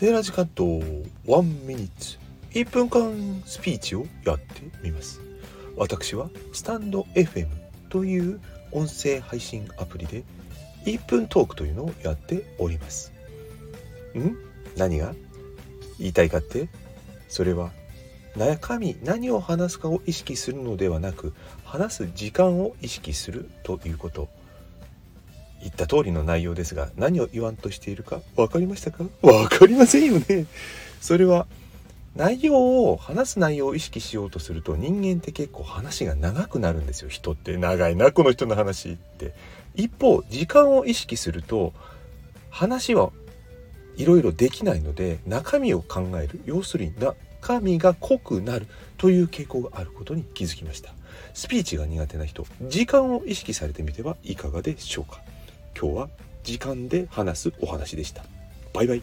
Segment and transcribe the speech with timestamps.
[0.00, 2.16] セーラジカット1ミニッツ。
[2.52, 5.20] 1分間スピーチをやってみます。
[5.76, 7.48] 私はスタンド FM
[7.90, 8.40] という
[8.72, 10.24] 音声配信アプリで
[10.86, 13.12] 1分トークというのをやっております。
[14.16, 14.38] ん？
[14.74, 15.12] 何が？
[15.98, 16.70] 言いたいかって？
[17.28, 17.70] それは
[18.38, 24.30] 中身何を話すかを意識するのではなく話す時間を意識するということ。
[25.84, 29.04] った通りの内容ですが何を言わんとしているか分かりましたか？
[29.22, 30.46] 分かりませんよね。
[31.00, 31.46] それは
[32.16, 37.08] 内容を話す内容を意識しようとすると人間って結構話が長くなるんですよ。
[37.08, 39.32] 人って長いなこの人の話って。
[39.76, 41.72] 一方時間を意識すると
[42.50, 43.12] 話は
[43.96, 46.94] いろいろできないので中身を考える要するに
[47.40, 48.66] 中身が濃くなる
[48.98, 50.92] という傾向があることに気づきました。
[51.32, 55.20] スピーチが苦手な人時間を意識されてみてはいかがでしょうか？
[55.78, 56.08] 今日は
[56.42, 58.24] 時間で話すお話でした。
[58.72, 59.02] バイバイ。